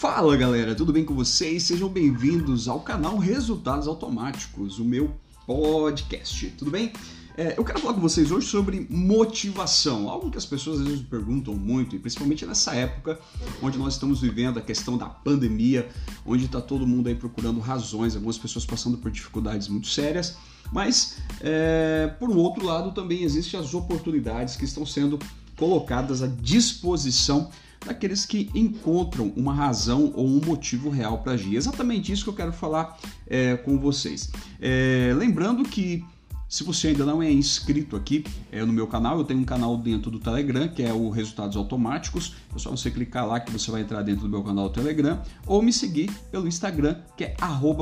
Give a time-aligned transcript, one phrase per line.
[0.00, 1.64] Fala galera, tudo bem com vocês?
[1.64, 5.14] Sejam bem-vindos ao canal Resultados Automáticos, o meu
[5.46, 6.90] podcast, tudo bem?
[7.36, 11.02] É, eu quero falar com vocês hoje sobre motivação, algo que as pessoas às vezes
[11.02, 13.20] perguntam muito, e principalmente nessa época
[13.60, 15.86] onde nós estamos vivendo a questão da pandemia,
[16.24, 20.38] onde está todo mundo aí procurando razões, algumas pessoas passando por dificuldades muito sérias,
[20.72, 25.18] mas é, por um outro lado também existem as oportunidades que estão sendo
[25.58, 27.50] colocadas à disposição
[27.84, 31.56] daqueles que encontram uma razão ou um motivo real para agir.
[31.56, 34.30] Exatamente isso que eu quero falar é, com vocês.
[34.60, 36.04] É, lembrando que
[36.50, 39.76] se você ainda não é inscrito aqui é, no meu canal, eu tenho um canal
[39.76, 42.34] dentro do Telegram, que é o Resultados Automáticos.
[42.52, 45.22] É só você clicar lá que você vai entrar dentro do meu canal do Telegram
[45.46, 47.36] ou me seguir pelo Instagram, que é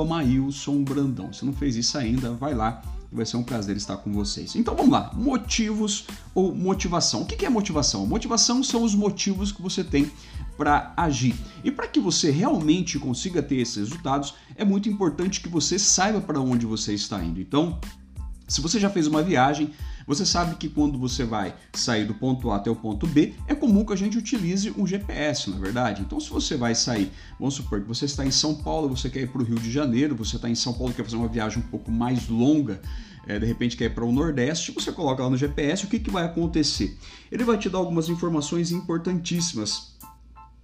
[0.07, 1.33] @mailsonbrandão.
[1.33, 4.55] Se não fez isso ainda, vai lá Vai ser um prazer estar com vocês.
[4.55, 6.05] Então vamos lá, motivos
[6.35, 7.23] ou motivação.
[7.23, 8.07] O que é motivação?
[8.07, 10.11] Motivação são os motivos que você tem
[10.59, 11.35] para agir.
[11.65, 16.21] E para que você realmente consiga ter esses resultados, é muito importante que você saiba
[16.21, 17.41] para onde você está indo.
[17.41, 17.79] Então,
[18.47, 19.73] se você já fez uma viagem,
[20.09, 23.55] você sabe que quando você vai sair do ponto A até o ponto B, é
[23.55, 26.01] comum que a gente utilize um GPS, na é verdade.
[26.01, 29.21] Então, se você vai sair, vamos supor que você está em São Paulo, você quer
[29.21, 31.59] ir para o Rio de Janeiro, você está em São Paulo quer fazer uma viagem
[31.59, 32.81] um pouco mais longa,
[33.27, 35.99] é, de repente quer ir para o Nordeste, você coloca lá no GPS, o que,
[35.99, 36.97] que vai acontecer?
[37.31, 39.88] Ele vai te dar algumas informações importantíssimas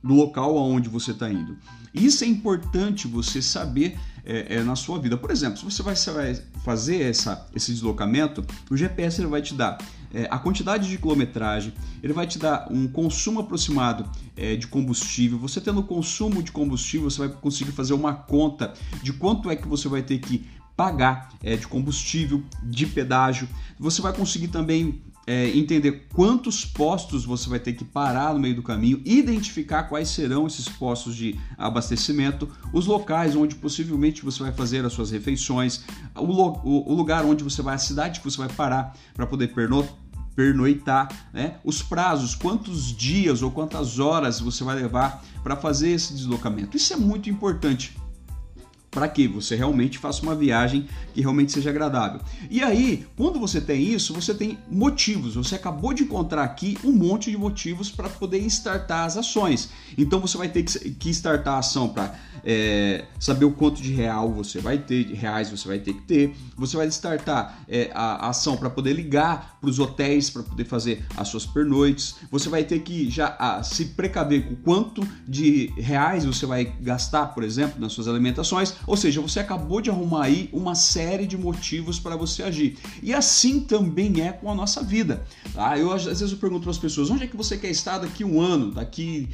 [0.04, 1.56] do local aonde você está indo.
[1.92, 5.16] Isso é importante você saber é, é, na sua vida.
[5.16, 9.54] Por exemplo, se você vai, vai fazer essa, esse deslocamento, o GPS ele vai te
[9.54, 9.78] dar
[10.12, 15.38] é, a quantidade de quilometragem, ele vai te dar um consumo aproximado é, de combustível.
[15.38, 19.66] Você tendo consumo de combustível, você vai conseguir fazer uma conta de quanto é que
[19.66, 23.48] você vai ter que pagar é, de combustível, de pedágio.
[23.78, 28.54] Você vai conseguir também é, entender quantos postos você vai ter que parar no meio
[28.54, 34.52] do caminho, identificar quais serão esses postos de abastecimento, os locais onde possivelmente você vai
[34.52, 35.84] fazer as suas refeições,
[36.14, 39.52] o, o, o lugar onde você vai, a cidade que você vai parar para poder
[40.34, 41.56] pernoitar, né?
[41.64, 46.76] os prazos, quantos dias ou quantas horas você vai levar para fazer esse deslocamento.
[46.76, 47.96] Isso é muito importante
[48.94, 52.20] para que você realmente faça uma viagem que realmente seja agradável.
[52.48, 55.34] E aí, quando você tem isso, você tem motivos.
[55.34, 59.70] Você acabou de encontrar aqui um monte de motivos para poder startar as ações.
[59.98, 64.30] Então você vai ter que startar a ação para é, saber o quanto de real
[64.30, 66.36] você vai ter, de reais você vai ter que ter.
[66.56, 70.64] Você vai startar é, a, a ação para poder ligar para os hotéis para poder
[70.66, 72.14] fazer as suas pernoites.
[72.30, 77.26] Você vai ter que já a, se precaver com quanto de reais você vai gastar,
[77.28, 81.36] por exemplo, nas suas alimentações ou seja, você acabou de arrumar aí uma série de
[81.36, 82.76] motivos para você agir.
[83.02, 85.24] E assim também é com a nossa vida.
[85.52, 85.78] Tá?
[85.78, 88.24] Eu às vezes eu pergunto para as pessoas: onde é que você quer estar daqui
[88.24, 89.28] um ano, daqui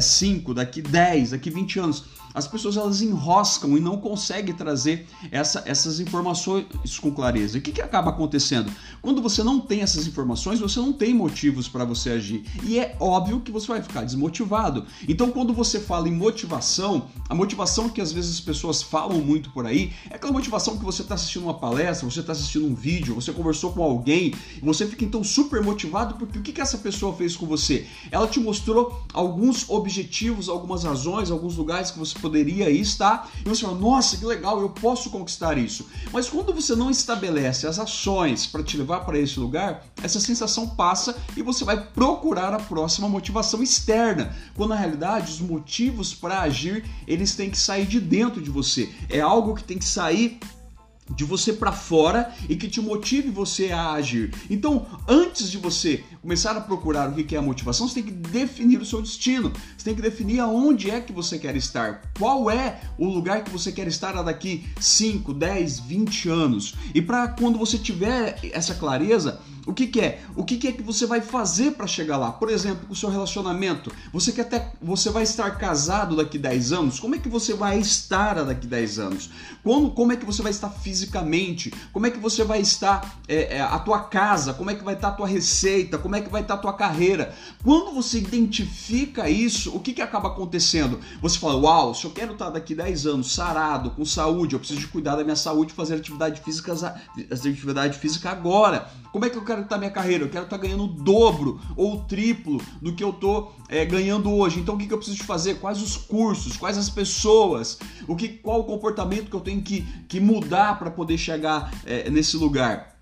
[0.00, 2.04] 5, é, daqui 10, daqui 20 anos?
[2.34, 6.66] As pessoas elas enroscam e não conseguem trazer essa, essas informações
[7.00, 7.56] com clareza.
[7.56, 8.72] E o que, que acaba acontecendo?
[9.02, 12.44] Quando você não tem essas informações, você não tem motivos para você agir.
[12.64, 14.86] E é óbvio que você vai ficar desmotivado.
[15.06, 19.48] Então, quando você fala em motivação, a motivação que às vezes as pessoas falam muito
[19.52, 22.74] por aí é aquela motivação que você está assistindo uma palestra, você está assistindo um
[22.74, 26.76] vídeo, você conversou com alguém, você fica então super motivado porque o que, que essa
[26.76, 27.86] pessoa fez com você?
[28.10, 33.62] Ela te mostrou alguns objetivos, algumas razões, alguns lugares que você poderia estar, e você
[33.62, 35.86] fala, nossa, que legal, eu posso conquistar isso.
[36.12, 40.68] Mas quando você não estabelece as ações para te levar para esse lugar, essa sensação
[40.68, 46.42] passa e você vai procurar a próxima motivação externa, quando na realidade os motivos para
[46.42, 48.81] agir, eles têm que sair de dentro de você.
[49.08, 50.38] É algo que tem que sair
[51.14, 54.32] de você para fora e que te motive você a agir.
[54.48, 58.10] Então, antes de você começar a procurar o que é a motivação, você tem que
[58.10, 59.52] definir o seu destino.
[59.76, 62.02] Você tem que definir aonde é que você quer estar.
[62.18, 66.74] Qual é o lugar que você quer estar daqui 5, 10, 20 anos.
[66.94, 70.20] E para quando você tiver essa clareza, o que, que, é?
[70.34, 72.32] O que, que, é que você vai fazer para chegar lá?
[72.32, 73.92] Por exemplo, o seu relacionamento.
[74.12, 76.98] Você quer ter, você vai estar casado daqui 10 anos?
[76.98, 79.30] Como é que você vai estar daqui 10 anos?
[79.62, 81.72] Como, como é que você vai estar fisicamente?
[81.92, 84.52] Como é que você vai estar é, é, a tua casa?
[84.52, 85.96] Como é que vai estar a tua receita?
[85.96, 87.32] Como é que vai estar a tua carreira?
[87.62, 90.98] Quando você identifica isso, o que, que acaba acontecendo?
[91.20, 94.80] Você fala, uau, se eu quero estar daqui 10 anos sarado, com saúde, eu preciso
[94.80, 96.72] de cuidar da minha saúde, fazer atividade física,
[97.30, 98.90] atividade física agora.
[99.12, 100.24] Como é que eu quero estar minha carreira?
[100.24, 104.32] Eu quero estar ganhando o dobro ou o triplo do que eu estou é, ganhando
[104.32, 104.58] hoje.
[104.58, 105.56] Então o que, que eu preciso fazer?
[105.56, 106.56] Quais os cursos?
[106.56, 107.78] Quais as pessoas?
[108.08, 112.08] O que, qual o comportamento que eu tenho que, que mudar para poder chegar é,
[112.08, 112.96] nesse lugar?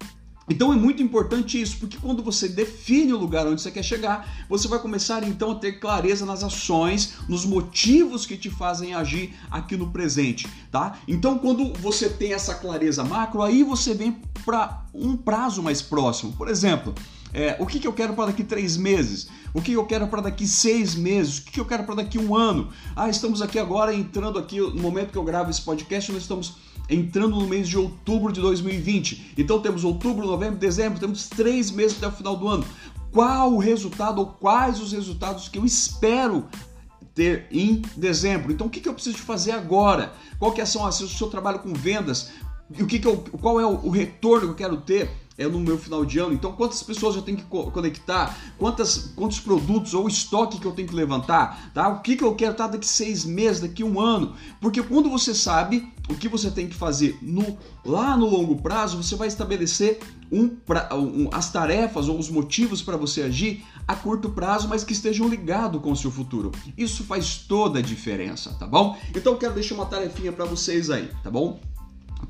[0.50, 4.44] Então é muito importante isso, porque quando você define o lugar onde você quer chegar,
[4.48, 9.32] você vai começar então a ter clareza nas ações, nos motivos que te fazem agir
[9.48, 10.98] aqui no presente, tá?
[11.06, 16.32] Então quando você tem essa clareza macro, aí você vem para um prazo mais próximo.
[16.32, 16.92] Por exemplo,
[17.32, 19.28] é, o que, que eu quero para daqui três meses?
[19.54, 21.38] O que eu quero para daqui seis meses?
[21.38, 22.70] O que eu quero para daqui um ano?
[22.94, 26.56] Ah, estamos aqui agora entrando aqui no momento que eu gravo esse podcast, nós estamos
[26.88, 29.34] entrando no mês de outubro de 2020.
[29.38, 32.64] Então temos outubro, novembro, dezembro, temos três meses até o final do ano.
[33.12, 36.46] Qual o resultado ou quais os resultados que eu espero
[37.14, 38.52] ter em dezembro?
[38.52, 40.12] Então o que, que eu preciso fazer agora?
[40.38, 42.30] Qual que são as, o seu trabalho com vendas?
[42.76, 45.10] E o que, que eu, qual é o, o retorno que eu quero ter?
[45.40, 46.34] É no meu final de ano.
[46.34, 48.38] Então, quantas pessoas eu tenho que conectar?
[48.58, 51.70] Quantas, quantos produtos ou estoque que eu tenho que levantar?
[51.72, 51.88] Tá?
[51.88, 54.34] O que, que eu quero estar daqui seis meses, daqui um ano?
[54.60, 59.02] Porque quando você sabe o que você tem que fazer no, lá no longo prazo,
[59.02, 60.00] você vai estabelecer
[60.30, 60.56] um,
[60.92, 65.26] um, as tarefas ou os motivos para você agir a curto prazo, mas que estejam
[65.26, 66.52] ligados com o seu futuro.
[66.76, 68.98] Isso faz toda a diferença, tá bom?
[69.16, 71.58] Então, quero deixar uma tarefinha para vocês aí, tá bom?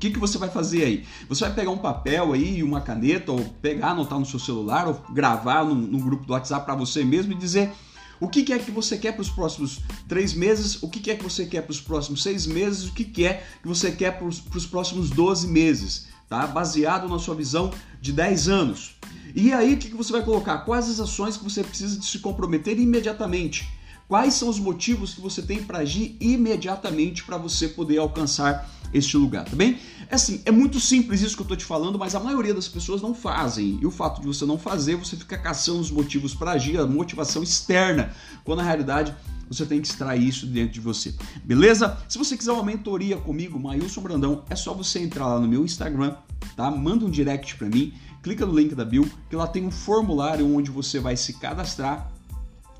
[0.01, 1.05] Que, que você vai fazer aí?
[1.29, 4.87] Você vai pegar um papel aí e uma caneta, ou pegar, anotar no seu celular,
[4.87, 7.71] ou gravar num, num grupo do WhatsApp para você mesmo e dizer
[8.19, 11.11] o que, que é que você quer para os próximos três meses, o que, que
[11.11, 13.91] é que você quer para os próximos seis meses, o que, que é que você
[13.91, 16.47] quer para os próximos 12 meses, tá?
[16.47, 17.71] Baseado na sua visão
[18.01, 18.95] de 10 anos.
[19.35, 20.59] E aí, o que, que você vai colocar?
[20.59, 23.69] Quais as ações que você precisa de se comprometer imediatamente?
[24.11, 29.15] Quais são os motivos que você tem para agir imediatamente para você poder alcançar este
[29.15, 29.79] lugar, tá bem?
[30.09, 32.67] É assim, é muito simples isso que eu tô te falando, mas a maioria das
[32.67, 33.79] pessoas não fazem.
[33.81, 36.85] E o fato de você não fazer, você fica caçando os motivos para agir, a
[36.85, 38.13] motivação externa,
[38.43, 39.15] quando na realidade
[39.47, 41.15] você tem que extrair isso dentro de você.
[41.45, 41.97] Beleza?
[42.09, 45.63] Se você quiser uma mentoria comigo, Mailson Brandão, é só você entrar lá no meu
[45.63, 46.17] Instagram,
[46.57, 46.69] tá?
[46.69, 50.53] Manda um direct para mim, clica no link da bio, que lá tem um formulário
[50.53, 52.11] onde você vai se cadastrar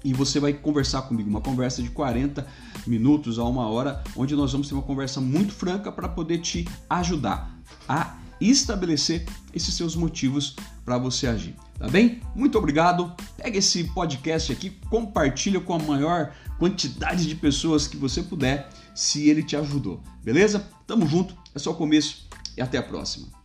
[0.03, 2.45] e você vai conversar comigo, uma conversa de 40
[2.87, 6.67] minutos a uma hora, onde nós vamos ter uma conversa muito franca para poder te
[6.89, 7.51] ajudar
[7.87, 11.55] a estabelecer esses seus motivos para você agir.
[11.77, 12.21] Tá bem?
[12.35, 13.13] Muito obrigado.
[13.37, 19.29] Pega esse podcast aqui, compartilha com a maior quantidade de pessoas que você puder, se
[19.29, 20.01] ele te ajudou.
[20.23, 20.67] Beleza?
[20.85, 22.27] Tamo junto, é só o começo
[22.57, 23.40] e até a próxima.